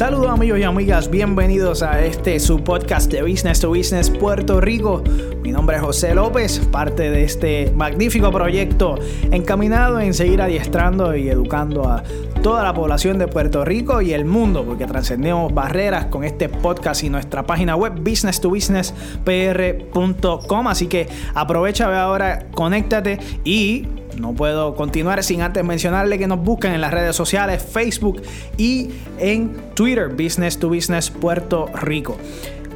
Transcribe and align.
Saludos 0.00 0.30
amigos 0.30 0.58
y 0.58 0.62
amigas, 0.62 1.10
bienvenidos 1.10 1.82
a 1.82 2.02
este 2.02 2.40
su 2.40 2.64
podcast 2.64 3.12
de 3.12 3.20
Business 3.20 3.60
to 3.60 3.68
Business 3.68 4.08
Puerto 4.08 4.58
Rico. 4.58 5.04
Mi 5.42 5.52
nombre 5.52 5.76
es 5.76 5.82
José 5.82 6.14
López, 6.14 6.58
parte 6.72 7.10
de 7.10 7.24
este 7.24 7.70
magnífico 7.76 8.32
proyecto 8.32 8.94
encaminado 9.30 10.00
en 10.00 10.14
seguir 10.14 10.40
adiestrando 10.40 11.14
y 11.14 11.28
educando 11.28 11.86
a 11.86 12.02
toda 12.42 12.62
la 12.62 12.72
población 12.72 13.18
de 13.18 13.28
Puerto 13.28 13.64
Rico 13.64 14.00
y 14.00 14.14
el 14.14 14.24
mundo, 14.24 14.64
porque 14.64 14.86
trascendemos 14.86 15.52
barreras 15.52 16.06
con 16.06 16.24
este 16.24 16.48
podcast 16.48 17.04
y 17.04 17.10
nuestra 17.10 17.44
página 17.44 17.76
web 17.76 17.94
business 18.00 18.40
to 18.40 18.48
business 18.48 18.94
pr.com. 19.24 20.68
Así 20.68 20.86
que 20.86 21.08
aprovecha 21.34 22.02
ahora, 22.02 22.46
conéctate 22.54 23.18
y 23.44 23.86
no 24.18 24.32
puedo 24.32 24.74
continuar 24.74 25.22
sin 25.22 25.42
antes 25.42 25.62
mencionarle 25.64 26.18
que 26.18 26.26
nos 26.26 26.42
busquen 26.42 26.72
en 26.72 26.80
las 26.80 26.92
redes 26.92 27.14
sociales, 27.14 27.62
Facebook 27.62 28.22
y 28.56 28.90
en 29.18 29.52
Twitter, 29.74 30.08
Business 30.08 30.58
to 30.58 30.68
Business 30.68 31.10
Puerto 31.10 31.66
Rico. 31.74 32.16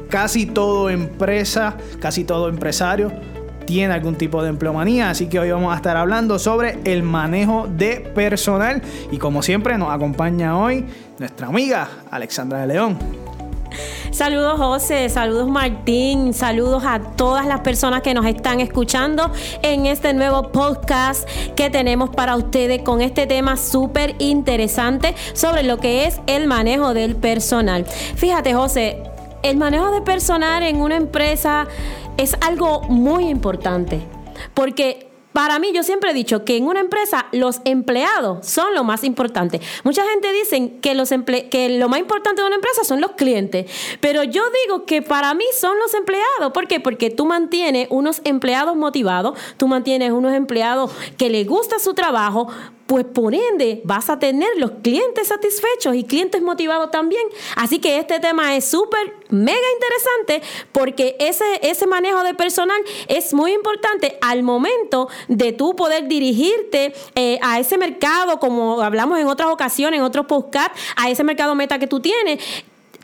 Casi 0.09 0.45
todo 0.45 0.91
empresa, 0.91 1.75
casi 1.99 2.23
todo 2.23 2.49
empresario 2.49 3.11
tiene 3.65 3.93
algún 3.93 4.15
tipo 4.15 4.43
de 4.43 4.49
empleomanía, 4.49 5.09
así 5.09 5.27
que 5.27 5.39
hoy 5.39 5.51
vamos 5.51 5.73
a 5.73 5.77
estar 5.77 5.97
hablando 5.97 6.39
sobre 6.39 6.79
el 6.83 7.03
manejo 7.03 7.67
de 7.69 7.99
personal 7.99 8.81
y 9.11 9.17
como 9.17 9.41
siempre 9.41 9.77
nos 9.77 9.91
acompaña 9.91 10.57
hoy 10.57 10.85
nuestra 11.19 11.47
amiga 11.47 11.87
Alexandra 12.11 12.59
de 12.59 12.67
León. 12.67 12.97
Saludos 14.11 14.57
José, 14.57 15.09
saludos 15.09 15.49
Martín, 15.49 16.33
saludos 16.33 16.83
a 16.85 16.99
todas 16.99 17.45
las 17.45 17.59
personas 17.59 18.01
que 18.01 18.13
nos 18.13 18.25
están 18.25 18.61
escuchando 18.61 19.29
en 19.61 19.87
este 19.87 20.13
nuevo 20.13 20.53
podcast 20.53 21.27
que 21.55 21.69
tenemos 21.69 22.11
para 22.11 22.37
ustedes 22.37 22.81
con 22.81 23.01
este 23.01 23.27
tema 23.27 23.57
súper 23.57 24.15
interesante 24.19 25.15
sobre 25.33 25.63
lo 25.63 25.79
que 25.79 26.05
es 26.05 26.21
el 26.27 26.47
manejo 26.47 26.93
del 26.93 27.17
personal. 27.17 27.83
Fíjate 27.85 28.53
José, 28.53 29.03
el 29.43 29.57
manejo 29.57 29.91
de 29.91 30.01
personal 30.01 30.63
en 30.63 30.77
una 30.77 30.95
empresa 30.95 31.67
es 32.17 32.35
algo 32.41 32.81
muy 32.83 33.27
importante 33.27 34.01
porque 34.53 35.05
para 35.35 35.59
mí, 35.59 35.73
yo 35.73 35.83
siempre 35.83 36.11
he 36.11 36.13
dicho 36.13 36.45
que 36.45 36.55
en 36.55 36.65
una 36.65 36.79
empresa 36.79 37.25
los 37.33 37.59
empleados 37.65 38.47
son 38.47 38.73
lo 38.73 38.85
más 38.85 39.03
importante. 39.03 39.59
Mucha 39.83 40.01
gente 40.05 40.31
dice 40.31 40.75
que, 40.81 40.95
los 40.95 41.09
que 41.09 41.77
lo 41.77 41.89
más 41.89 41.99
importante 41.99 42.41
de 42.41 42.47
una 42.47 42.55
empresa 42.55 42.85
son 42.85 43.01
los 43.01 43.11
clientes, 43.11 43.69
pero 43.99 44.23
yo 44.23 44.43
digo 44.63 44.85
que 44.85 45.01
para 45.01 45.33
mí 45.33 45.43
son 45.59 45.77
los 45.77 45.93
empleados. 45.93 46.53
¿Por 46.53 46.69
qué? 46.69 46.79
Porque 46.79 47.09
tú 47.09 47.25
mantienes 47.25 47.89
unos 47.91 48.21
empleados 48.23 48.77
motivados, 48.77 49.37
tú 49.57 49.67
mantienes 49.67 50.13
unos 50.13 50.33
empleados 50.33 50.89
que 51.17 51.29
les 51.29 51.45
gusta 51.45 51.79
su 51.79 51.93
trabajo, 51.93 52.47
pues 52.87 53.05
por 53.05 53.33
ende 53.33 53.81
vas 53.83 54.09
a 54.09 54.19
tener 54.19 54.49
los 54.57 54.71
clientes 54.83 55.27
satisfechos 55.27 55.95
y 55.95 56.03
clientes 56.03 56.41
motivados 56.41 56.91
también. 56.91 57.23
Así 57.55 57.79
que 57.79 57.97
este 57.97 58.19
tema 58.19 58.55
es 58.55 58.65
súper, 58.65 59.13
mega 59.29 59.57
interesante 59.73 60.41
porque 60.71 61.15
ese, 61.19 61.45
ese 61.61 61.87
manejo 61.87 62.23
de 62.23 62.33
personal 62.33 62.79
es 63.07 63.33
muy 63.33 63.53
importante 63.53 64.17
al 64.21 64.43
momento 64.43 65.09
de 65.27 65.51
tú 65.51 65.75
poder 65.75 66.07
dirigirte 66.07 66.93
eh, 67.15 67.39
a 67.41 67.59
ese 67.59 67.77
mercado, 67.77 68.39
como 68.39 68.81
hablamos 68.81 69.19
en 69.19 69.27
otras 69.27 69.49
ocasiones, 69.49 69.99
en 69.99 70.05
otros 70.05 70.27
podcasts, 70.27 70.79
a 70.95 71.09
ese 71.09 71.23
mercado 71.23 71.55
meta 71.55 71.79
que 71.79 71.87
tú 71.87 71.99
tienes. 71.99 72.43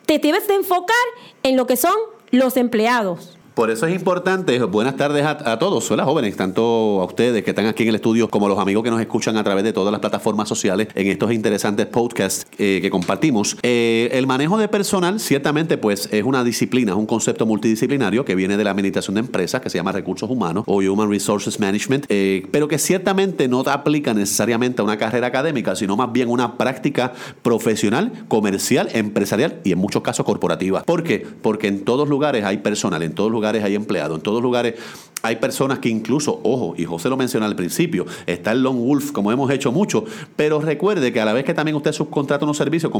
Te 0.05 0.19
debes 0.19 0.47
de 0.47 0.55
enfocar 0.55 0.95
en 1.43 1.57
lo 1.57 1.65
que 1.65 1.77
son 1.77 1.95
los 2.31 2.55
empleados. 2.57 3.37
Por 3.53 3.69
eso 3.69 3.85
es 3.85 3.93
importante, 3.93 4.63
buenas 4.63 4.95
tardes 4.95 5.25
a, 5.25 5.59
todos, 5.59 5.91
hola 5.91 6.05
jóvenes, 6.05 6.37
tanto 6.37 7.01
a 7.01 7.05
ustedes 7.05 7.43
que 7.43 7.49
están 7.49 7.65
aquí 7.65 7.83
en 7.83 7.89
el 7.89 7.95
estudio 7.95 8.29
como 8.29 8.45
a 8.45 8.49
los 8.49 8.57
amigos 8.57 8.81
que 8.81 8.89
nos 8.89 9.01
escuchan 9.01 9.35
a 9.35 9.43
través 9.43 9.65
de 9.65 9.73
todas 9.73 9.91
las 9.91 9.99
plataformas 9.99 10.47
sociales 10.47 10.87
en 10.95 11.07
estos 11.07 11.33
interesantes 11.33 11.85
podcasts 11.87 12.47
eh, 12.57 12.79
que 12.81 12.89
compartimos. 12.89 13.57
Eh, 13.61 14.07
el 14.13 14.25
manejo 14.25 14.57
de 14.57 14.69
personal 14.69 15.19
ciertamente 15.19 15.77
pues 15.77 16.07
es 16.13 16.23
una 16.23 16.45
disciplina, 16.45 16.93
es 16.93 16.97
un 16.97 17.05
concepto 17.05 17.45
multidisciplinario 17.45 18.23
que 18.23 18.35
viene 18.35 18.55
de 18.55 18.63
la 18.63 18.71
administración 18.71 19.15
de 19.15 19.19
empresas 19.19 19.59
que 19.59 19.69
se 19.69 19.77
llama 19.77 19.91
recursos 19.91 20.29
humanos 20.29 20.63
o 20.65 20.77
Human 20.77 21.09
Resources 21.09 21.59
Management, 21.59 22.05
eh, 22.07 22.47
pero 22.51 22.69
que 22.69 22.79
ciertamente 22.79 23.49
no 23.49 23.59
aplica 23.59 24.13
necesariamente 24.13 24.81
a 24.81 24.85
una 24.85 24.97
carrera 24.97 25.27
académica, 25.27 25.75
sino 25.75 25.97
más 25.97 26.09
bien 26.13 26.29
una 26.29 26.57
práctica 26.57 27.11
profesional, 27.41 28.13
comercial, 28.29 28.87
empresarial 28.93 29.59
y 29.65 29.73
en 29.73 29.77
muchos 29.77 30.03
casos 30.03 30.25
corporativa. 30.25 30.83
¿Por 30.83 31.03
qué? 31.03 31.27
Porque 31.41 31.67
en 31.67 31.83
todos 31.83 32.07
lugares 32.07 32.45
hay 32.45 32.59
personal, 32.59 33.03
en 33.03 33.13
todos 33.13 33.29
lugares 33.29 33.40
lugares 33.41 33.63
hay 33.63 33.73
empleados, 33.73 34.17
en 34.17 34.21
todos 34.21 34.43
lugares 34.43 34.75
hay 35.21 35.37
personas 35.37 35.79
que 35.79 35.89
incluso, 35.89 36.39
ojo, 36.43 36.73
y 36.77 36.85
José 36.85 37.09
lo 37.09 37.17
menciona 37.17 37.45
al 37.45 37.55
principio, 37.55 38.05
está 38.25 38.51
el 38.51 38.63
long 38.63 38.77
wolf, 38.77 39.11
como 39.11 39.31
hemos 39.31 39.51
hecho 39.51 39.71
mucho, 39.71 40.05
pero 40.35 40.59
recuerde 40.59 41.13
que 41.13 41.21
a 41.21 41.25
la 41.25 41.33
vez 41.33 41.43
que 41.43 41.53
también 41.53 41.75
usted 41.75 41.91
subcontrata 41.91 42.45
unos 42.45 42.57
servicios, 42.57 42.91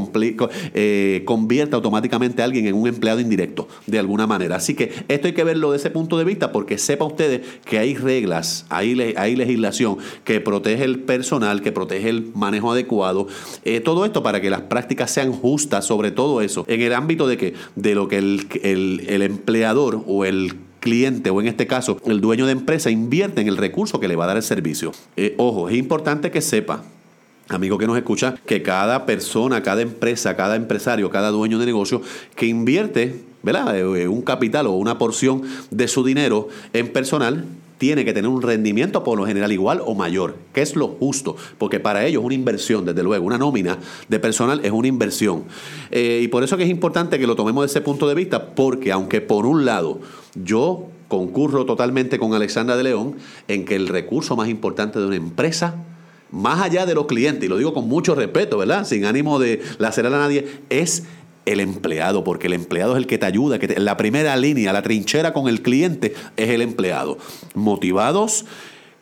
eh, 0.74 1.22
convierte 1.24 1.74
automáticamente 1.74 2.42
a 2.42 2.44
alguien 2.44 2.66
en 2.66 2.74
un 2.74 2.86
empleado 2.86 3.20
indirecto, 3.20 3.68
de 3.86 3.98
alguna 3.98 4.26
manera. 4.26 4.56
Así 4.56 4.74
que 4.74 4.92
esto 5.08 5.26
hay 5.26 5.32
que 5.32 5.44
verlo 5.44 5.72
desde 5.72 5.88
ese 5.88 5.92
punto 5.92 6.18
de 6.18 6.24
vista, 6.24 6.52
porque 6.52 6.78
sepa 6.78 7.04
ustedes 7.04 7.42
que 7.64 7.78
hay 7.78 7.94
reglas, 7.94 8.66
hay, 8.68 9.14
hay 9.16 9.36
legislación 9.36 9.98
que 10.24 10.40
protege 10.40 10.84
el 10.84 11.00
personal, 11.00 11.62
que 11.62 11.72
protege 11.72 12.08
el 12.08 12.30
manejo 12.34 12.72
adecuado, 12.72 13.26
eh, 13.64 13.80
todo 13.80 14.04
esto 14.04 14.22
para 14.22 14.40
que 14.40 14.50
las 14.50 14.62
prácticas 14.62 15.10
sean 15.10 15.32
justas 15.32 15.84
sobre 15.84 16.10
todo 16.10 16.40
eso, 16.40 16.64
en 16.68 16.80
el 16.80 16.92
ámbito 16.92 17.26
de 17.26 17.36
que 17.36 17.54
de 17.74 17.94
lo 17.94 18.08
que 18.08 18.18
el, 18.18 19.04
el 19.08 19.22
empleador 19.22 20.02
o 20.06 20.24
el 20.24 20.54
cliente 20.82 21.30
o 21.30 21.40
en 21.40 21.46
este 21.46 21.66
caso 21.66 21.98
el 22.04 22.20
dueño 22.20 22.44
de 22.44 22.52
empresa 22.52 22.90
invierte 22.90 23.40
en 23.40 23.48
el 23.48 23.56
recurso 23.56 24.00
que 24.00 24.08
le 24.08 24.16
va 24.16 24.24
a 24.24 24.26
dar 24.26 24.36
el 24.36 24.42
servicio. 24.42 24.92
Eh, 25.16 25.34
ojo, 25.38 25.70
es 25.70 25.76
importante 25.76 26.30
que 26.30 26.42
sepa 26.42 26.82
amigo 27.48 27.78
que 27.78 27.86
nos 27.86 27.96
escucha, 27.96 28.34
que 28.46 28.62
cada 28.62 29.06
persona, 29.06 29.62
cada 29.62 29.82
empresa, 29.82 30.36
cada 30.36 30.56
empresario, 30.56 31.10
cada 31.10 31.30
dueño 31.30 31.58
de 31.58 31.66
negocio 31.66 32.02
que 32.34 32.46
invierte 32.46 33.20
¿verdad? 33.42 33.76
Eh, 33.76 34.08
un 34.08 34.22
capital 34.22 34.66
o 34.66 34.72
una 34.72 34.98
porción 34.98 35.42
de 35.70 35.88
su 35.88 36.04
dinero 36.04 36.48
en 36.72 36.92
personal 36.92 37.44
tiene 37.82 38.04
que 38.04 38.12
tener 38.12 38.30
un 38.30 38.42
rendimiento 38.42 39.02
por 39.02 39.18
lo 39.18 39.26
general 39.26 39.50
igual 39.50 39.82
o 39.84 39.96
mayor, 39.96 40.36
que 40.52 40.62
es 40.62 40.76
lo 40.76 40.86
justo, 40.86 41.34
porque 41.58 41.80
para 41.80 42.06
ellos 42.06 42.22
una 42.22 42.34
inversión, 42.34 42.84
desde 42.84 43.02
luego, 43.02 43.26
una 43.26 43.38
nómina 43.38 43.76
de 44.08 44.20
personal 44.20 44.60
es 44.62 44.70
una 44.70 44.86
inversión. 44.86 45.42
Eh, 45.90 46.20
y 46.22 46.28
por 46.28 46.44
eso 46.44 46.56
que 46.56 46.62
es 46.62 46.70
importante 46.70 47.18
que 47.18 47.26
lo 47.26 47.34
tomemos 47.34 47.64
desde 47.64 47.80
ese 47.80 47.84
punto 47.84 48.06
de 48.06 48.14
vista, 48.14 48.54
porque 48.54 48.92
aunque 48.92 49.20
por 49.20 49.46
un 49.46 49.64
lado 49.64 49.98
yo 50.36 50.90
concurro 51.08 51.66
totalmente 51.66 52.20
con 52.20 52.34
Alexandra 52.34 52.76
de 52.76 52.84
León 52.84 53.16
en 53.48 53.64
que 53.64 53.74
el 53.74 53.88
recurso 53.88 54.36
más 54.36 54.48
importante 54.48 55.00
de 55.00 55.06
una 55.06 55.16
empresa 55.16 55.74
más 56.30 56.62
allá 56.62 56.86
de 56.86 56.94
los 56.94 57.06
clientes, 57.06 57.44
y 57.44 57.48
lo 57.48 57.58
digo 57.58 57.74
con 57.74 57.88
mucho 57.88 58.14
respeto, 58.14 58.58
¿verdad? 58.58 58.86
Sin 58.86 59.06
ánimo 59.06 59.40
de 59.40 59.60
lacerar 59.78 60.14
a 60.14 60.18
nadie, 60.18 60.46
es 60.70 61.02
el 61.46 61.60
empleado, 61.60 62.24
porque 62.24 62.46
el 62.46 62.52
empleado 62.52 62.92
es 62.92 62.98
el 62.98 63.06
que 63.06 63.18
te 63.18 63.26
ayuda, 63.26 63.58
que 63.58 63.68
la 63.78 63.96
primera 63.96 64.36
línea, 64.36 64.72
la 64.72 64.82
trinchera 64.82 65.32
con 65.32 65.48
el 65.48 65.62
cliente 65.62 66.14
es 66.36 66.50
el 66.50 66.62
empleado. 66.62 67.18
Motivados, 67.54 68.44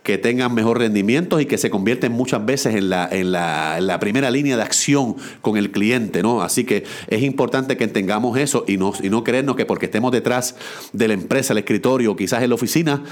que 0.02 0.18
tengan 0.18 0.54
mejor 0.54 0.78
rendimiento 0.78 1.40
y 1.40 1.46
que 1.46 1.58
se 1.58 1.70
convierten 1.70 2.12
muchas 2.12 2.44
veces 2.44 2.74
en 2.74 2.88
la, 2.88 3.08
en 3.10 3.32
la, 3.32 3.98
primera 4.00 4.30
línea 4.30 4.56
de 4.56 4.62
acción 4.62 5.16
con 5.42 5.56
el 5.56 5.70
cliente, 5.70 6.22
¿no? 6.22 6.42
Así 6.42 6.64
que 6.64 6.84
es 7.08 7.22
importante 7.22 7.76
que 7.76 7.86
tengamos 7.86 8.38
eso 8.38 8.64
y 8.66 8.78
no, 8.78 8.92
y 9.02 9.10
no 9.10 9.24
creernos 9.24 9.56
que 9.56 9.66
porque 9.66 9.86
estemos 9.86 10.10
detrás 10.10 10.56
de 10.92 11.08
la 11.08 11.14
empresa, 11.14 11.52
el 11.52 11.58
escritorio, 11.58 12.16
quizás 12.16 12.42
en 12.42 12.48
la 12.48 12.54
oficina, 12.54 13.02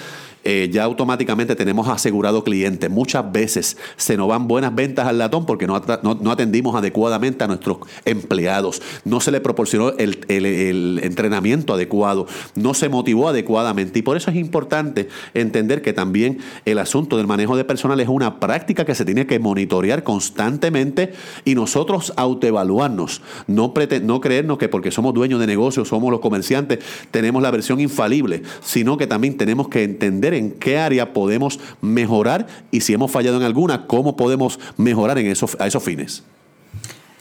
eh, 0.44 0.71
ya 0.72 0.84
automáticamente 0.84 1.56
tenemos 1.56 1.88
asegurado 1.88 2.44
cliente. 2.44 2.88
Muchas 2.88 3.31
veces 3.32 3.76
se 3.97 4.16
nos 4.16 4.28
van 4.28 4.49
buenas 4.49 4.75
ventas 4.75 5.06
al 5.06 5.19
latón 5.19 5.44
porque 5.44 5.66
no, 5.66 5.78
no, 6.03 6.31
atendimos 6.31 6.76
adecuadamente 6.76 7.44
a 7.44 7.49
nuestros 7.49 7.78
empleados. 8.05 8.81
No 9.05 9.20
se 9.20 9.31
le 9.31 9.41
proporcionó 9.41 9.91
el, 9.99 10.20
el, 10.28 11.00
entrenamiento 11.03 11.75
adecuado, 11.75 12.26
no 12.55 12.72
se 12.72 12.88
motivó 12.88 13.28
adecuadamente. 13.28 13.99
Y 13.99 14.03
por 14.03 14.16
eso 14.16 14.31
es 14.31 14.37
importante 14.37 15.09
entender 15.34 15.82
que 15.82 15.93
también 15.93 16.38
el 16.65 16.78
asunto 16.78 17.16
del 17.16 17.27
manejo 17.27 17.56
de 17.56 17.65
personal 17.65 18.00
es 18.00 18.09
una 18.09 18.41
práctica 18.41 18.84
que 18.84 18.94
se 18.94 19.05
tiene 19.05 19.27
que 19.27 19.39
monitorear 19.39 20.02
constantemente 20.02 21.12
y 21.44 21.55
nosotros 21.55 22.12
autoevaluarnos. 22.17 23.23
No, 23.47 23.73
no 24.02 24.20
creernos 24.20 24.58
que 24.58 24.69
porque 24.69 24.91
somos 24.91 25.14
dueños 25.14 25.41
de 25.41 25.47
negocios, 25.47 25.88
somos 25.88 26.11
los 26.11 26.20
comerciantes, 26.20 26.79
tenemos 27.11 27.43
la 27.43 27.50
versión 27.50 27.81
infalible, 27.81 28.43
sino 28.61 28.97
que 28.97 29.06
también 29.06 29.37
tenemos 29.37 29.69
que 29.69 29.82
entender 29.82 30.35
en 30.35 30.52
qué 30.52 30.79
área 30.79 31.12
podemos 31.12 31.61
mejorar 31.81 32.47
y 32.70 32.81
si 32.81 32.94
hemos 32.94 33.11
fallado 33.11 33.37
en 33.37 33.43
alguna, 33.43 33.87
cómo 33.87 34.17
podemos 34.17 34.58
mejorar 34.76 35.19
en 35.19 35.29
a 35.29 35.67
esos 35.67 35.82
fines. 35.82 36.23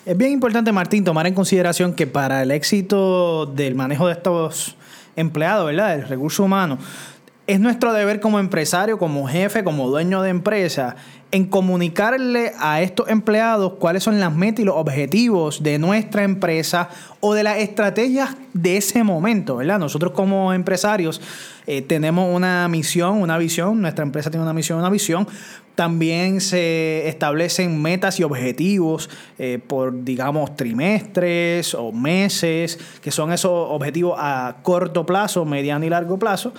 Es 0.08 0.18
bien 0.18 0.31
importante, 0.31 0.72
Martín, 0.72 1.04
tomar 1.04 1.28
en 1.28 1.34
consideración 1.34 1.94
que 1.94 2.08
para 2.08 2.42
el 2.42 2.52
éxito 2.52 3.46
del 3.46 3.76
manejo 3.76 4.08
de 4.08 4.14
estos 4.14 4.78
empleados, 5.18 5.66
¿verdad? 5.66 5.96
El 5.96 6.08
recurso 6.08 6.46
humano, 6.46 6.78
es 7.48 7.62
nuestro 7.62 7.94
deber 7.94 8.20
como 8.20 8.40
empresario, 8.40 9.00
como 9.00 9.26
jefe, 9.26 9.64
como 9.64 9.88
dueño 9.88 10.22
de 10.22 10.30
empresa, 10.30 10.98
en 11.32 11.46
comunicarle 11.46 12.52
a 12.60 12.82
estos 12.82 13.10
empleados 13.10 13.74
cuáles 13.80 14.04
son 14.04 14.20
las 14.20 14.34
metas 14.34 14.62
y 14.62 14.64
los 14.66 14.76
objetivos 14.76 15.64
de 15.64 15.80
nuestra 15.80 16.24
empresa 16.24 16.90
o 17.22 17.34
de 17.34 17.44
las 17.44 17.58
estrategias 17.58 18.36
de 18.54 18.78
ese 18.78 19.04
momento, 19.04 19.58
¿verdad? 19.58 19.80
Nosotros 19.80 20.12
como 20.12 20.54
empresarios 20.54 21.22
eh, 21.66 21.82
tenemos 21.82 22.34
una 22.34 22.68
misión, 22.68 23.22
una 23.22 23.38
visión, 23.38 23.82
nuestra 23.82 24.04
empresa 24.04 24.30
tiene 24.30 24.44
una 24.44 24.54
misión, 24.54 24.80
una 24.80 24.90
visión. 24.90 25.28
También 25.76 26.42
se 26.42 27.08
establecen 27.08 27.80
metas 27.82 28.20
y 28.20 28.24
objetivos 28.24 29.10
eh, 29.38 29.60
por, 29.66 30.04
digamos, 30.04 30.56
trimestres 30.56 31.76
o 31.76 31.92
meses, 31.92 32.80
que 33.02 33.12
son 33.12 33.32
esos 33.32 33.52
objetivos 33.52 34.16
a 34.18 34.56
corto 34.64 35.06
plazo, 35.06 35.46
mediano 35.46 35.86
y 35.86 35.90
largo 35.90 36.18
plazo. 36.18 36.54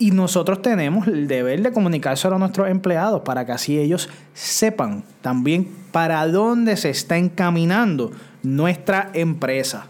Y 0.00 0.12
nosotros 0.12 0.62
tenemos 0.62 1.06
el 1.08 1.28
deber 1.28 1.60
de 1.60 1.72
comunicárselo 1.72 2.36
a 2.36 2.38
nuestros 2.38 2.70
empleados 2.70 3.20
para 3.20 3.44
que 3.44 3.52
así 3.52 3.78
ellos 3.78 4.08
sepan 4.32 5.04
también 5.20 5.68
para 5.92 6.26
dónde 6.26 6.78
se 6.78 6.88
está 6.88 7.18
encaminando 7.18 8.10
nuestra 8.42 9.10
empresa. 9.12 9.88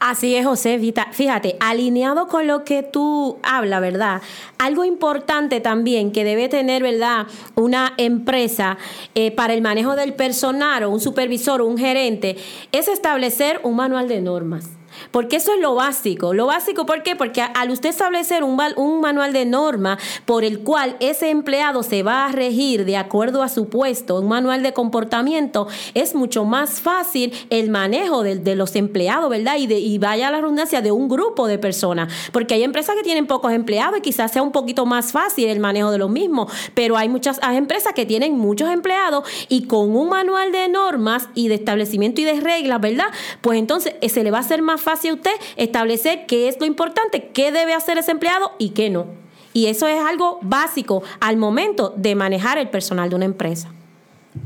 Así 0.00 0.34
es, 0.34 0.44
José. 0.44 0.80
Fíjate, 1.12 1.58
alineado 1.60 2.26
con 2.26 2.48
lo 2.48 2.64
que 2.64 2.82
tú 2.82 3.38
hablas, 3.44 3.80
¿verdad? 3.80 4.20
Algo 4.58 4.84
importante 4.84 5.60
también 5.60 6.10
que 6.10 6.24
debe 6.24 6.48
tener, 6.48 6.82
¿verdad? 6.82 7.28
Una 7.54 7.92
empresa 7.98 8.78
eh, 9.14 9.30
para 9.30 9.54
el 9.54 9.62
manejo 9.62 9.94
del 9.94 10.14
personal 10.14 10.82
o 10.82 10.90
un 10.90 11.00
supervisor 11.00 11.60
o 11.60 11.66
un 11.66 11.78
gerente 11.78 12.36
es 12.72 12.88
establecer 12.88 13.60
un 13.62 13.76
manual 13.76 14.08
de 14.08 14.20
normas. 14.20 14.79
Porque 15.10 15.36
eso 15.36 15.52
es 15.54 15.60
lo 15.60 15.74
básico. 15.74 16.34
Lo 16.34 16.46
básico, 16.46 16.86
¿por 16.86 17.02
qué? 17.02 17.16
Porque 17.16 17.42
al 17.42 17.70
usted 17.70 17.90
establecer 17.90 18.44
un, 18.44 18.60
un 18.76 19.00
manual 19.00 19.32
de 19.32 19.44
norma 19.44 19.98
por 20.24 20.44
el 20.44 20.60
cual 20.60 20.96
ese 21.00 21.30
empleado 21.30 21.82
se 21.82 22.02
va 22.02 22.26
a 22.26 22.32
regir 22.32 22.84
de 22.84 22.96
acuerdo 22.96 23.42
a 23.42 23.48
su 23.48 23.68
puesto, 23.68 24.20
un 24.20 24.28
manual 24.28 24.62
de 24.62 24.72
comportamiento, 24.72 25.68
es 25.94 26.14
mucho 26.14 26.44
más 26.44 26.80
fácil 26.80 27.32
el 27.50 27.70
manejo 27.70 28.22
de, 28.22 28.54
los 28.56 28.74
empleados, 28.76 29.30
¿verdad? 29.30 29.56
Y, 29.58 29.66
de, 29.66 29.78
y 29.78 29.98
vaya 29.98 30.28
a 30.28 30.30
la 30.30 30.40
redundancia 30.40 30.82
de 30.82 30.90
un 30.90 31.08
grupo 31.08 31.46
de 31.46 31.58
personas. 31.58 32.12
Porque 32.32 32.54
hay 32.54 32.62
empresas 32.62 32.96
que 32.96 33.02
tienen 33.02 33.26
pocos 33.26 33.52
empleados 33.52 33.98
y 33.98 34.02
quizás 34.02 34.32
sea 34.32 34.42
un 34.42 34.52
poquito 34.52 34.86
más 34.86 35.12
fácil 35.12 35.48
el 35.48 35.60
manejo 35.60 35.90
de 35.90 35.98
los 35.98 36.10
mismos. 36.10 36.52
Pero 36.74 36.96
hay 36.96 37.08
muchas 37.08 37.40
empresas 37.42 37.92
que 37.94 38.06
tienen 38.06 38.36
muchos 38.36 38.70
empleados 38.70 39.24
y 39.48 39.66
con 39.66 39.94
un 39.94 40.08
manual 40.08 40.52
de 40.52 40.68
normas 40.68 41.28
y 41.34 41.48
de 41.48 41.54
establecimiento 41.54 42.20
y 42.20 42.24
de 42.24 42.40
reglas, 42.40 42.80
¿verdad? 42.80 43.06
Pues 43.40 43.58
entonces 43.58 43.94
eh, 44.00 44.08
se 44.08 44.22
le 44.22 44.30
va 44.30 44.38
a 44.38 44.40
hacer 44.40 44.62
más 44.62 44.79
fácil 44.80 44.90
fácil 44.90 45.12
usted 45.14 45.32
establecer 45.56 46.26
qué 46.26 46.48
es 46.48 46.58
lo 46.58 46.66
importante, 46.66 47.28
qué 47.32 47.52
debe 47.52 47.74
hacer 47.74 47.98
ese 47.98 48.10
empleado 48.10 48.52
y 48.58 48.70
qué 48.70 48.90
no. 48.90 49.06
Y 49.52 49.66
eso 49.66 49.86
es 49.86 50.00
algo 50.00 50.38
básico 50.42 51.02
al 51.20 51.36
momento 51.36 51.92
de 51.96 52.14
manejar 52.14 52.58
el 52.58 52.68
personal 52.70 53.08
de 53.08 53.16
una 53.16 53.24
empresa. 53.24 53.72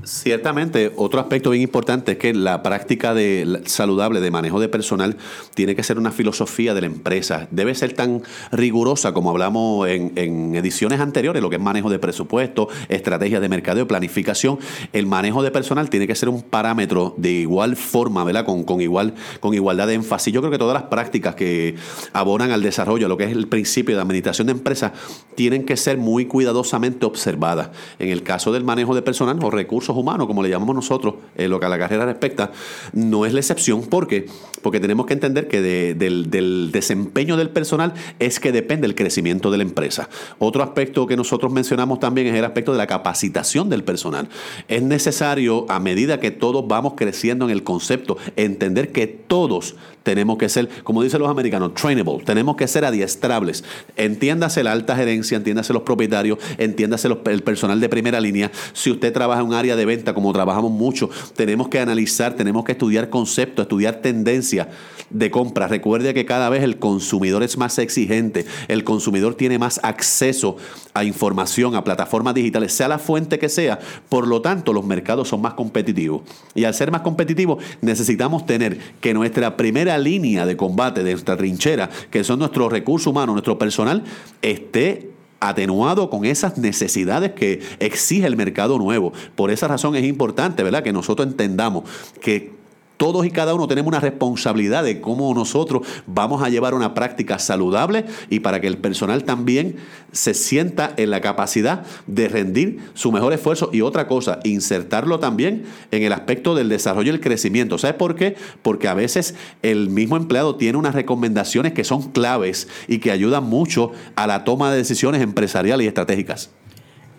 Ciertamente, 0.02 0.92
otro 0.96 1.20
aspecto 1.20 1.50
bien 1.50 1.62
importante 1.62 2.12
es 2.12 2.18
que 2.18 2.32
la 2.32 2.62
práctica 2.62 3.12
de, 3.12 3.60
saludable 3.66 4.22
de 4.22 4.30
manejo 4.30 4.58
de 4.58 4.70
personal 4.70 5.18
tiene 5.52 5.76
que 5.76 5.82
ser 5.82 5.98
una 5.98 6.10
filosofía 6.10 6.72
de 6.72 6.80
la 6.80 6.86
empresa. 6.86 7.48
Debe 7.50 7.74
ser 7.74 7.92
tan 7.92 8.22
rigurosa 8.50 9.12
como 9.12 9.28
hablamos 9.28 9.86
en, 9.88 10.54
ediciones 10.54 11.00
anteriores, 11.00 11.42
lo 11.42 11.50
que 11.50 11.56
es 11.56 11.62
manejo 11.62 11.90
de 11.90 11.98
presupuesto, 11.98 12.68
estrategia 12.88 13.40
de 13.40 13.48
mercadeo, 13.50 13.86
planificación. 13.86 14.58
El 14.94 15.06
manejo 15.06 15.42
de 15.42 15.50
personal 15.50 15.90
tiene 15.90 16.06
que 16.06 16.14
ser 16.14 16.30
un 16.30 16.40
parámetro 16.40 17.14
de 17.18 17.32
igual 17.32 17.76
forma, 17.76 18.24
¿verdad? 18.24 18.46
Con, 18.46 18.64
con, 18.64 18.80
igual, 18.80 19.12
con 19.40 19.52
igualdad 19.52 19.86
de 19.86 19.94
énfasis. 19.94 20.32
Yo 20.32 20.40
creo 20.40 20.50
que 20.50 20.58
todas 20.58 20.74
las 20.74 20.84
prácticas 20.84 21.34
que 21.34 21.74
abonan 22.14 22.52
al 22.52 22.62
desarrollo, 22.62 23.06
lo 23.06 23.18
que 23.18 23.24
es 23.24 23.32
el 23.32 23.48
principio 23.48 23.96
de 23.96 24.00
administración 24.00 24.46
de 24.46 24.52
empresas, 24.52 24.92
tienen 25.34 25.66
que 25.66 25.76
ser 25.76 25.98
muy 25.98 26.24
cuidadosamente 26.24 27.04
observadas. 27.04 27.68
En 27.98 28.08
el 28.08 28.22
caso 28.22 28.50
del 28.50 28.64
manejo 28.64 28.94
de 28.94 29.02
personal 29.02 29.38
o 29.42 29.50
recursos, 29.50 29.73
recursos 29.74 29.96
humanos, 29.96 30.28
como 30.28 30.40
le 30.40 30.48
llamamos 30.48 30.76
nosotros, 30.76 31.14
en 31.36 31.50
lo 31.50 31.58
que 31.58 31.66
a 31.66 31.68
la 31.68 31.78
carrera 31.78 32.06
respecta, 32.06 32.52
no 32.92 33.26
es 33.26 33.32
la 33.32 33.40
excepción. 33.40 33.82
¿Por 33.82 34.06
qué? 34.06 34.26
Porque 34.62 34.78
tenemos 34.78 35.06
que 35.06 35.14
entender 35.14 35.48
que 35.48 35.60
del, 35.60 36.30
del, 36.30 36.70
desempeño 36.70 37.36
del 37.36 37.50
personal 37.50 37.92
es 38.20 38.38
que 38.38 38.52
depende 38.52 38.86
el 38.86 38.94
crecimiento 38.94 39.50
de 39.50 39.56
la 39.56 39.64
empresa. 39.64 40.08
Otro 40.38 40.62
aspecto 40.62 41.08
que 41.08 41.16
nosotros 41.16 41.52
mencionamos 41.52 41.98
también 41.98 42.28
es 42.28 42.34
el 42.34 42.44
aspecto 42.44 42.70
de 42.70 42.78
la 42.78 42.86
capacitación 42.86 43.68
del 43.68 43.82
personal. 43.82 44.28
Es 44.68 44.82
necesario, 44.82 45.66
a 45.68 45.80
medida 45.80 46.20
que 46.20 46.30
todos 46.30 46.68
vamos 46.68 46.94
creciendo 46.96 47.46
en 47.46 47.50
el 47.50 47.64
concepto, 47.64 48.16
entender 48.36 48.92
que 48.92 49.08
todos 49.08 49.74
tenemos 50.04 50.38
que 50.38 50.48
ser, 50.48 50.68
como 50.84 51.02
dicen 51.02 51.18
los 51.18 51.30
americanos, 51.30 51.74
trainable, 51.74 52.22
tenemos 52.24 52.56
que 52.56 52.68
ser 52.68 52.84
adiestrables. 52.84 53.64
Entiéndase 53.96 54.62
la 54.62 54.70
alta 54.70 54.94
gerencia, 54.94 55.36
entiéndase 55.36 55.72
los 55.72 55.82
propietarios, 55.82 56.38
entiéndase 56.58 57.08
el 57.08 57.42
personal 57.42 57.80
de 57.80 57.88
primera 57.88 58.20
línea. 58.20 58.52
Si 58.74 58.90
usted 58.90 59.12
trabaja 59.12 59.40
en 59.40 59.48
un 59.48 59.54
área 59.54 59.63
de 59.64 59.84
venta, 59.86 60.12
como 60.14 60.32
trabajamos 60.32 60.70
mucho, 60.70 61.08
tenemos 61.34 61.68
que 61.68 61.80
analizar, 61.80 62.34
tenemos 62.34 62.64
que 62.64 62.72
estudiar 62.72 63.08
conceptos, 63.08 63.64
estudiar 63.64 63.96
tendencias 63.96 64.68
de 65.10 65.30
compra. 65.30 65.66
Recuerde 65.66 66.12
que 66.12 66.26
cada 66.26 66.48
vez 66.50 66.62
el 66.62 66.78
consumidor 66.78 67.42
es 67.42 67.56
más 67.56 67.78
exigente, 67.78 68.44
el 68.68 68.84
consumidor 68.84 69.34
tiene 69.34 69.58
más 69.58 69.80
acceso 69.82 70.56
a 70.92 71.04
información, 71.04 71.74
a 71.74 71.84
plataformas 71.84 72.34
digitales, 72.34 72.72
sea 72.72 72.88
la 72.88 72.98
fuente 72.98 73.38
que 73.38 73.48
sea. 73.48 73.78
Por 74.08 74.28
lo 74.28 74.42
tanto, 74.42 74.72
los 74.72 74.84
mercados 74.84 75.28
son 75.28 75.40
más 75.40 75.54
competitivos. 75.54 76.22
Y 76.54 76.64
al 76.64 76.74
ser 76.74 76.90
más 76.90 77.00
competitivos, 77.00 77.64
necesitamos 77.80 78.44
tener 78.46 78.78
que 79.00 79.14
nuestra 79.14 79.56
primera 79.56 79.96
línea 79.98 80.46
de 80.46 80.56
combate 80.56 81.02
de 81.02 81.12
nuestra 81.12 81.36
trinchera, 81.36 81.88
que 82.10 82.24
son 82.24 82.38
nuestros 82.38 82.70
recursos 82.70 83.06
humanos, 83.06 83.34
nuestro 83.34 83.58
personal, 83.58 84.04
esté 84.42 85.13
atenuado 85.48 86.10
con 86.10 86.24
esas 86.24 86.58
necesidades 86.58 87.32
que 87.32 87.60
exige 87.78 88.26
el 88.26 88.36
mercado 88.36 88.78
nuevo. 88.78 89.12
Por 89.34 89.50
esa 89.50 89.68
razón 89.68 89.96
es 89.96 90.04
importante, 90.04 90.62
¿verdad?, 90.62 90.82
que 90.82 90.92
nosotros 90.92 91.28
entendamos 91.28 91.84
que 92.20 92.63
todos 92.96 93.26
y 93.26 93.30
cada 93.30 93.54
uno 93.54 93.68
tenemos 93.68 93.88
una 93.88 94.00
responsabilidad 94.00 94.84
de 94.84 95.00
cómo 95.00 95.32
nosotros 95.34 95.86
vamos 96.06 96.42
a 96.42 96.48
llevar 96.48 96.74
una 96.74 96.94
práctica 96.94 97.38
saludable 97.38 98.04
y 98.30 98.40
para 98.40 98.60
que 98.60 98.66
el 98.66 98.78
personal 98.78 99.24
también 99.24 99.76
se 100.12 100.34
sienta 100.34 100.92
en 100.96 101.10
la 101.10 101.20
capacidad 101.20 101.84
de 102.06 102.28
rendir 102.28 102.78
su 102.94 103.10
mejor 103.12 103.32
esfuerzo. 103.32 103.70
Y 103.72 103.80
otra 103.80 104.06
cosa, 104.06 104.38
insertarlo 104.44 105.18
también 105.18 105.64
en 105.90 106.02
el 106.02 106.12
aspecto 106.12 106.54
del 106.54 106.68
desarrollo 106.68 107.12
y 107.12 107.14
el 107.14 107.20
crecimiento. 107.20 107.78
¿Sabes 107.78 107.96
por 107.96 108.14
qué? 108.14 108.36
Porque 108.62 108.88
a 108.88 108.94
veces 108.94 109.34
el 109.62 109.90
mismo 109.90 110.16
empleado 110.16 110.56
tiene 110.56 110.78
unas 110.78 110.94
recomendaciones 110.94 111.72
que 111.72 111.84
son 111.84 112.10
claves 112.12 112.68
y 112.88 112.98
que 112.98 113.10
ayudan 113.10 113.44
mucho 113.44 113.92
a 114.16 114.26
la 114.26 114.44
toma 114.44 114.70
de 114.70 114.78
decisiones 114.78 115.22
empresariales 115.22 115.84
y 115.84 115.88
estratégicas 115.88 116.50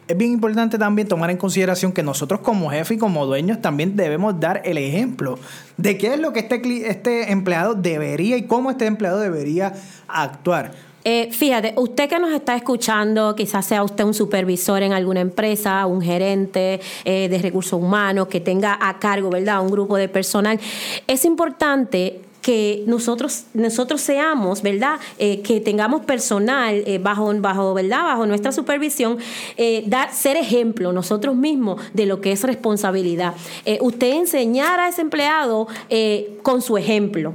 es 0.07 0.17
bien 0.17 0.31
importante 0.31 0.77
también 0.77 1.07
tomar 1.07 1.31
en 1.31 1.37
consideración 1.37 1.91
que 1.91 2.03
nosotros 2.03 2.41
como 2.41 2.69
jefe 2.69 2.95
y 2.95 2.97
como 2.97 3.25
dueños 3.25 3.61
también 3.61 3.95
debemos 3.95 4.39
dar 4.39 4.61
el 4.65 4.77
ejemplo 4.77 5.39
de 5.77 5.97
qué 5.97 6.13
es 6.13 6.19
lo 6.19 6.31
que 6.31 6.39
este, 6.41 6.89
este 6.89 7.31
empleado 7.31 7.73
debería 7.73 8.37
y 8.37 8.43
cómo 8.43 8.71
este 8.71 8.85
empleado 8.85 9.19
debería 9.19 9.73
actuar. 10.07 10.71
Eh, 11.07 11.29
fíjate, 11.31 11.75
usted 11.77 12.09
que 12.09 12.17
nos 12.17 12.33
está 12.33 12.55
escuchando, 12.55 13.35
quizás 13.35 13.63
sea 13.67 13.83
usted 13.83 14.03
un 14.03 14.15
supervisor 14.15 14.81
en 14.81 14.91
alguna 14.91 15.21
empresa, 15.21 15.85
un 15.85 16.01
gerente 16.01 16.81
eh, 17.03 17.29
de 17.29 17.37
recursos 17.37 17.79
humanos 17.79 18.27
que 18.27 18.39
tenga 18.39 18.77
a 18.81 18.97
cargo, 18.97 19.29
¿verdad?, 19.29 19.61
un 19.61 19.69
grupo 19.69 19.97
de 19.97 20.09
personal. 20.09 20.59
Es 21.05 21.23
importante 21.25 22.24
que 22.45 22.83
nosotros, 22.85 23.45
nosotros 23.55 24.01
seamos, 24.01 24.61
¿verdad? 24.61 24.99
Eh, 25.17 25.41
que 25.41 25.59
tengamos 25.61 26.05
personal 26.05 26.83
eh, 26.85 26.99
bajo, 26.99 27.33
bajo, 27.39 27.73
¿verdad? 27.73 28.03
Bajo 28.03 28.27
nuestra 28.27 28.51
supervisión, 28.51 29.17
eh, 29.57 29.83
dar, 29.87 30.13
ser 30.13 30.37
ejemplo 30.37 30.91
nosotros 30.91 31.35
mismos 31.35 31.81
de 31.95 32.05
lo 32.05 32.21
que 32.21 32.31
es 32.31 32.43
responsabilidad. 32.43 33.33
usted 33.81 34.11
enseñar 34.11 34.79
a 34.79 34.89
ese 34.89 35.01
empleado 35.01 35.67
con 36.43 36.61
su 36.61 36.77
ejemplo, 36.77 37.33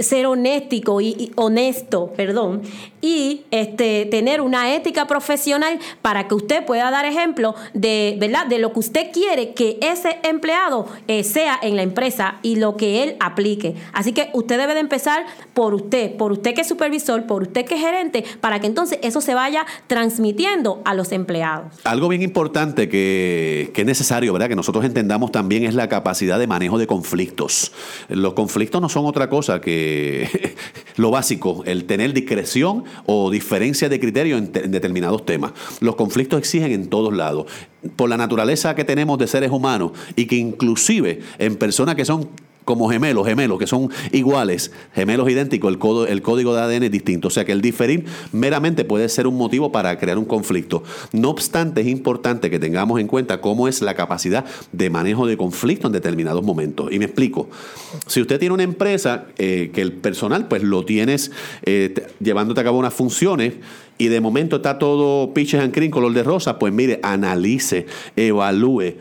ser 0.00 0.24
honéstico 0.24 1.02
y, 1.02 1.32
honesto, 1.34 2.14
perdón, 2.16 2.62
y 3.02 3.42
este, 3.50 4.06
tener 4.06 4.40
una 4.40 4.74
ética 4.74 5.06
profesional 5.06 5.78
para 6.00 6.28
que 6.28 6.34
usted 6.34 6.64
pueda 6.64 6.90
dar 6.90 7.04
ejemplo 7.04 7.54
de, 7.74 8.16
¿verdad? 8.18 8.46
de 8.46 8.58
lo 8.58 8.72
que 8.72 8.78
usted 8.78 9.12
quiere 9.12 9.52
que 9.52 9.78
ese 9.82 10.18
empleado 10.22 10.86
sea 11.22 11.58
en 11.60 11.76
la 11.76 11.82
empresa 11.82 12.38
y 12.42 12.56
lo 12.56 12.76
que 12.76 13.02
él 13.02 13.16
aplique. 13.20 13.74
Así 13.92 14.12
que 14.12 14.30
usted 14.32 14.45
usted 14.46 14.58
debe 14.58 14.74
de 14.74 14.80
empezar 14.80 15.26
por 15.54 15.74
usted, 15.74 16.16
por 16.16 16.30
usted 16.30 16.54
que 16.54 16.60
es 16.60 16.68
supervisor, 16.68 17.26
por 17.26 17.42
usted 17.42 17.64
que 17.64 17.74
es 17.74 17.80
gerente, 17.80 18.24
para 18.40 18.60
que 18.60 18.68
entonces 18.68 19.00
eso 19.02 19.20
se 19.20 19.34
vaya 19.34 19.66
transmitiendo 19.88 20.82
a 20.84 20.94
los 20.94 21.10
empleados. 21.10 21.72
Algo 21.82 22.08
bien 22.08 22.22
importante 22.22 22.88
que, 22.88 23.72
que 23.74 23.80
es 23.80 23.86
necesario, 23.86 24.32
¿verdad? 24.32 24.48
Que 24.48 24.54
nosotros 24.54 24.84
entendamos 24.84 25.32
también 25.32 25.64
es 25.64 25.74
la 25.74 25.88
capacidad 25.88 26.38
de 26.38 26.46
manejo 26.46 26.78
de 26.78 26.86
conflictos. 26.86 27.72
Los 28.08 28.34
conflictos 28.34 28.80
no 28.80 28.88
son 28.88 29.04
otra 29.06 29.28
cosa 29.28 29.60
que 29.60 30.54
lo 30.96 31.10
básico, 31.10 31.64
el 31.66 31.84
tener 31.84 32.12
discreción 32.12 32.84
o 33.06 33.32
diferencia 33.32 33.88
de 33.88 33.98
criterio 33.98 34.36
en, 34.36 34.52
en 34.54 34.70
determinados 34.70 35.26
temas. 35.26 35.52
Los 35.80 35.96
conflictos 35.96 36.38
exigen 36.38 36.70
en 36.70 36.88
todos 36.88 37.12
lados 37.12 37.46
por 37.96 38.08
la 38.08 38.16
naturaleza 38.16 38.76
que 38.76 38.84
tenemos 38.84 39.18
de 39.18 39.26
seres 39.26 39.50
humanos 39.50 39.90
y 40.14 40.26
que 40.26 40.36
inclusive 40.36 41.20
en 41.38 41.56
personas 41.56 41.96
que 41.96 42.04
son 42.04 42.28
como 42.66 42.90
gemelos, 42.90 43.26
gemelos 43.26 43.58
que 43.60 43.66
son 43.66 43.90
iguales, 44.12 44.72
gemelos 44.92 45.30
idénticos, 45.30 45.72
el, 45.72 46.08
el 46.08 46.20
código 46.20 46.52
de 46.52 46.60
ADN 46.60 46.82
es 46.82 46.90
distinto. 46.90 47.28
O 47.28 47.30
sea 47.30 47.44
que 47.44 47.52
el 47.52 47.62
diferir 47.62 48.04
meramente 48.32 48.84
puede 48.84 49.08
ser 49.08 49.28
un 49.28 49.36
motivo 49.36 49.70
para 49.72 49.96
crear 49.98 50.18
un 50.18 50.24
conflicto. 50.24 50.82
No 51.12 51.30
obstante, 51.30 51.80
es 51.80 51.86
importante 51.86 52.50
que 52.50 52.58
tengamos 52.58 53.00
en 53.00 53.06
cuenta 53.06 53.40
cómo 53.40 53.68
es 53.68 53.82
la 53.82 53.94
capacidad 53.94 54.44
de 54.72 54.90
manejo 54.90 55.26
de 55.26 55.36
conflicto 55.36 55.86
en 55.86 55.92
determinados 55.92 56.42
momentos. 56.42 56.92
Y 56.92 56.98
me 56.98 57.04
explico. 57.04 57.48
Si 58.08 58.20
usted 58.20 58.40
tiene 58.40 58.52
una 58.52 58.64
empresa 58.64 59.26
eh, 59.38 59.70
que 59.72 59.80
el 59.80 59.92
personal 59.92 60.48
pues 60.48 60.64
lo 60.64 60.84
tienes 60.84 61.30
eh, 61.62 61.94
llevándote 62.18 62.60
a 62.60 62.64
cabo 62.64 62.78
unas 62.78 62.92
funciones, 62.92 63.54
y 63.98 64.08
de 64.08 64.20
momento 64.20 64.56
está 64.56 64.78
todo 64.78 65.32
pitches 65.32 65.60
and 65.60 65.72
cream, 65.72 65.90
color 65.90 66.12
de 66.12 66.22
rosa, 66.22 66.58
pues 66.58 66.70
mire, 66.70 67.00
analice, 67.02 67.86
evalúe 68.14 68.96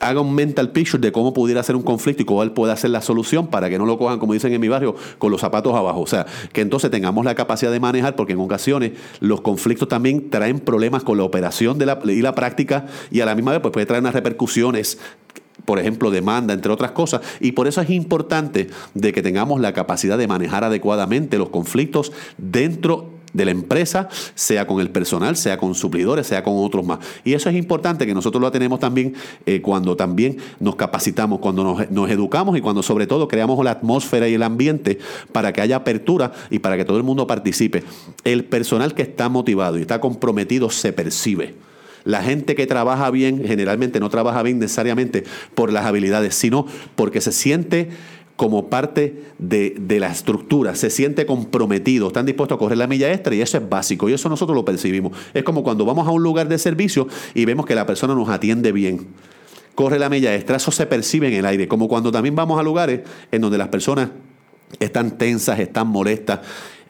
haga 0.00 0.20
un 0.20 0.34
mental 0.34 0.70
picture 0.70 1.00
de 1.00 1.12
cómo 1.12 1.32
pudiera 1.32 1.62
ser 1.62 1.76
un 1.76 1.82
conflicto 1.82 2.22
y 2.22 2.26
cuál 2.26 2.52
puede 2.52 2.76
ser 2.76 2.90
la 2.90 3.02
solución 3.02 3.46
para 3.48 3.68
que 3.68 3.78
no 3.78 3.86
lo 3.86 3.98
cojan, 3.98 4.18
como 4.18 4.32
dicen 4.32 4.52
en 4.52 4.60
mi 4.60 4.68
barrio, 4.68 4.96
con 5.18 5.30
los 5.30 5.40
zapatos 5.40 5.74
abajo. 5.74 6.00
O 6.00 6.06
sea, 6.06 6.26
que 6.52 6.62
entonces 6.62 6.90
tengamos 6.90 7.24
la 7.24 7.34
capacidad 7.34 7.70
de 7.70 7.78
manejar, 7.78 8.16
porque 8.16 8.32
en 8.32 8.40
ocasiones 8.40 8.92
los 9.20 9.42
conflictos 9.42 9.88
también 9.88 10.30
traen 10.30 10.58
problemas 10.58 11.04
con 11.04 11.18
la 11.18 11.24
operación 11.24 11.78
de 11.78 11.86
la, 11.86 12.00
y 12.04 12.22
la 12.22 12.34
práctica 12.34 12.86
y 13.10 13.20
a 13.20 13.26
la 13.26 13.34
misma 13.34 13.52
vez 13.52 13.60
pues 13.60 13.72
puede 13.72 13.86
traer 13.86 14.02
unas 14.02 14.14
repercusiones 14.14 14.98
por 15.66 15.78
ejemplo, 15.78 16.10
demanda, 16.10 16.54
entre 16.54 16.72
otras 16.72 16.92
cosas. 16.92 17.20
Y 17.38 17.52
por 17.52 17.68
eso 17.68 17.82
es 17.82 17.90
importante 17.90 18.70
de 18.94 19.12
que 19.12 19.22
tengamos 19.22 19.60
la 19.60 19.74
capacidad 19.74 20.16
de 20.16 20.26
manejar 20.26 20.64
adecuadamente 20.64 21.36
los 21.36 21.50
conflictos 21.50 22.12
dentro 22.38 23.10
de 23.32 23.44
la 23.44 23.50
empresa, 23.50 24.08
sea 24.34 24.66
con 24.66 24.80
el 24.80 24.90
personal, 24.90 25.36
sea 25.36 25.58
con 25.58 25.74
suplidores, 25.74 26.26
sea 26.26 26.42
con 26.42 26.54
otros 26.56 26.84
más. 26.84 26.98
Y 27.24 27.34
eso 27.34 27.48
es 27.48 27.56
importante 27.56 28.06
que 28.06 28.14
nosotros 28.14 28.40
lo 28.40 28.50
tenemos 28.50 28.80
también 28.80 29.14
eh, 29.46 29.60
cuando 29.60 29.96
también 29.96 30.38
nos 30.58 30.76
capacitamos, 30.76 31.40
cuando 31.40 31.64
nos, 31.64 31.90
nos, 31.90 32.10
educamos 32.10 32.56
y 32.56 32.60
cuando 32.60 32.82
sobre 32.82 33.06
todo 33.06 33.28
creamos 33.28 33.62
la 33.64 33.72
atmósfera 33.72 34.28
y 34.28 34.34
el 34.34 34.42
ambiente 34.42 34.98
para 35.32 35.52
que 35.52 35.60
haya 35.60 35.76
apertura 35.76 36.32
y 36.50 36.58
para 36.58 36.76
que 36.76 36.84
todo 36.84 36.96
el 36.96 37.02
mundo 37.02 37.26
participe. 37.26 37.84
El 38.24 38.44
personal 38.44 38.94
que 38.94 39.02
está 39.02 39.28
motivado 39.28 39.78
y 39.78 39.82
está 39.82 40.00
comprometido 40.00 40.70
se 40.70 40.92
percibe. 40.92 41.54
La 42.04 42.22
gente 42.22 42.54
que 42.54 42.66
trabaja 42.66 43.10
bien 43.10 43.44
generalmente 43.46 44.00
no 44.00 44.08
trabaja 44.08 44.42
bien 44.42 44.58
necesariamente 44.58 45.24
por 45.54 45.72
las 45.72 45.84
habilidades, 45.84 46.34
sino 46.34 46.66
porque 46.96 47.20
se 47.20 47.32
siente 47.32 47.90
como 48.40 48.70
parte 48.70 49.22
de, 49.38 49.98
la 50.00 50.10
estructura, 50.10 50.74
se 50.74 50.88
siente 50.88 51.26
comprometido, 51.26 52.06
están 52.06 52.24
dispuestos 52.24 52.56
a 52.56 52.58
correr 52.58 52.78
la 52.78 52.86
milla 52.86 53.12
extra 53.12 53.34
y 53.34 53.42
eso 53.42 53.58
es 53.58 53.68
básico 53.68 54.08
y 54.08 54.14
eso 54.14 54.30
nosotros 54.30 54.56
lo 54.56 54.64
percibimos. 54.64 55.12
Es 55.34 55.44
como 55.44 55.62
cuando 55.62 55.84
vamos 55.84 56.08
a 56.08 56.10
un 56.10 56.22
lugar 56.22 56.48
de 56.48 56.56
servicio 56.56 57.06
y 57.34 57.44
vemos 57.44 57.66
que 57.66 57.74
la 57.74 57.84
persona 57.84 58.14
nos 58.14 58.30
atiende 58.30 58.72
bien. 58.72 59.08
Corre 59.74 59.98
la 59.98 60.08
milla 60.08 60.34
extra, 60.34 60.56
eso 60.56 60.70
se 60.70 60.86
percibe 60.86 61.28
en 61.28 61.34
el 61.34 61.44
aire, 61.44 61.68
como 61.68 61.86
cuando 61.86 62.10
también 62.10 62.34
vamos 62.34 62.58
a 62.58 62.62
lugares 62.62 63.02
en 63.30 63.42
donde 63.42 63.58
las 63.58 63.68
personas 63.68 64.08
están 64.78 65.18
tensas, 65.18 65.60
están 65.60 65.88
molestas. 65.88 66.40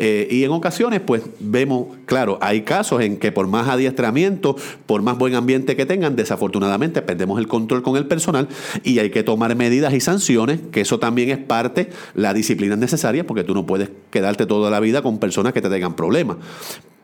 Eh, 0.02 0.28
y 0.30 0.45
en 0.45 0.50
ocasiones, 0.50 1.02
pues 1.02 1.23
vemos, 1.40 1.88
claro, 2.07 2.38
hay 2.40 2.62
casos 2.62 3.02
en 3.02 3.19
que 3.19 3.33
por 3.33 3.47
más 3.49 3.69
adiestramiento, 3.69 4.57
por 4.87 5.02
más 5.02 5.19
buen 5.19 5.35
ambiente 5.35 5.76
que 5.76 5.85
tengan, 5.85 6.16
desafortunadamente 6.16 7.02
perdemos 7.02 7.38
el 7.38 7.47
control 7.47 7.83
con 7.83 7.99
el 7.99 8.07
personal 8.07 8.49
y 8.83 8.99
hay 8.99 9.11
que 9.11 9.23
tomar 9.23 9.54
medidas 9.57 9.92
y 9.92 10.00
sanciones, 10.00 10.59
que 10.73 10.80
eso 10.80 10.99
también 10.99 11.28
es 11.28 11.37
parte, 11.37 11.90
la 12.14 12.33
disciplina 12.33 12.76
necesaria, 12.76 13.26
porque 13.26 13.45
tú 13.45 13.52
no 13.52 13.66
puedes 13.66 13.90
quedarte 14.11 14.47
toda 14.47 14.71
la 14.71 14.80
vida 14.80 15.02
con 15.02 15.19
personas 15.19 15.52
que 15.52 15.61
te 15.61 15.69
tengan 15.69 15.95
problemas. 15.95 16.38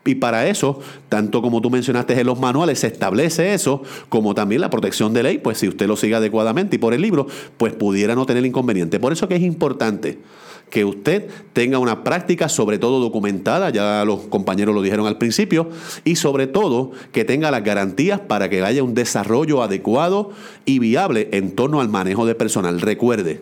Y 0.03 0.15
para 0.15 0.47
eso, 0.47 0.79
tanto 1.07 1.43
como 1.43 1.61
tú 1.61 1.69
mencionaste 1.69 2.19
en 2.19 2.25
los 2.25 2.39
manuales, 2.39 2.79
se 2.79 2.87
establece 2.87 3.53
eso, 3.53 3.83
como 4.09 4.33
también 4.33 4.61
la 4.61 4.71
protección 4.71 5.13
de 5.13 5.21
ley, 5.21 5.37
pues 5.37 5.59
si 5.59 5.67
usted 5.67 5.85
lo 5.85 5.97
sigue 5.97 6.15
adecuadamente 6.15 6.77
y 6.77 6.79
por 6.79 6.95
el 6.95 7.03
libro, 7.03 7.27
pues 7.57 7.73
pudiera 7.73 8.15
no 8.15 8.25
tener 8.25 8.43
inconveniente. 8.43 8.99
Por 8.99 9.13
eso 9.13 9.27
que 9.27 9.35
es 9.35 9.43
importante 9.43 10.17
que 10.69 10.85
usted 10.85 11.29
tenga 11.53 11.79
una 11.79 12.03
práctica, 12.03 12.49
sobre 12.49 12.77
todo 12.77 12.99
documentada, 12.99 13.69
ya 13.69 14.03
los 14.05 14.21
compañeros 14.21 14.75
lo 14.75 14.81
dijeron 14.81 15.07
al 15.07 15.17
principio, 15.17 15.69
y 16.03 16.15
sobre 16.15 16.47
todo 16.47 16.91
que 17.11 17.25
tenga 17.25 17.51
las 17.51 17.63
garantías 17.63 18.19
para 18.19 18.49
que 18.49 18.63
haya 18.63 18.83
un 18.83 18.93
desarrollo 18.93 19.63
adecuado 19.63 20.31
y 20.65 20.79
viable 20.79 21.29
en 21.31 21.55
torno 21.55 21.81
al 21.81 21.89
manejo 21.89 22.25
de 22.25 22.35
personal. 22.35 22.81
Recuerde, 22.81 23.41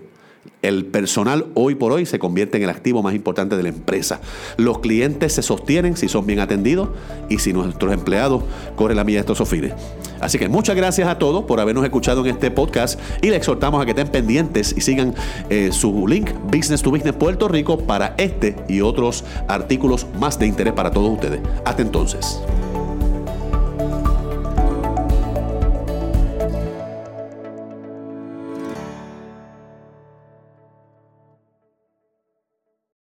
el 0.67 0.86
personal 0.86 1.45
hoy 1.53 1.75
por 1.75 1.91
hoy 1.91 2.05
se 2.05 2.19
convierte 2.19 2.57
en 2.57 2.63
el 2.63 2.69
activo 2.69 3.03
más 3.03 3.13
importante 3.13 3.55
de 3.55 3.63
la 3.63 3.69
empresa. 3.69 4.19
Los 4.57 4.79
clientes 4.79 5.34
se 5.34 5.41
sostienen 5.41 5.95
si 5.98 6.07
son 6.07 6.25
bien 6.25 6.39
atendidos 6.39 6.89
y 7.29 7.39
si 7.39 7.53
nuestros 7.53 7.93
empleados 7.93 8.43
corren 8.75 8.98
la 8.98 9.03
milla 9.03 9.17
de 9.17 9.22
estos 9.22 9.38
sofines. 9.38 9.74
Así 10.19 10.39
que 10.39 10.50
muchas 10.50 10.75
gracias 10.75 11.07
a 11.07 11.19
todos 11.19 11.45
por 11.45 11.60
habernos 11.60 11.84
escuchado 11.84 12.22
en 12.25 12.31
este 12.31 12.50
podcast 12.50 13.00
y 13.22 13.29
le 13.29 13.36
exhortamos 13.36 13.81
a 13.81 13.86
que 13.86 13.91
estén 13.91 14.07
pendientes 14.07 14.74
y 14.75 14.81
sigan 14.81 15.13
eh, 15.50 15.69
su 15.72 16.07
link 16.07 16.31
Business 16.45 16.81
to 16.81 16.89
Business 16.89 17.13
Puerto 17.13 17.48
Rico 17.48 17.77
para 17.77 18.15
este 18.17 18.55
y 18.67 18.81
otros 18.81 19.24
artículos 19.48 20.07
más 20.19 20.39
de 20.39 20.48
interés 20.48 20.74
para 20.74 20.91
todos 20.91 21.13
ustedes. 21.13 21.41
Hasta 21.65 21.81
entonces. 21.81 22.39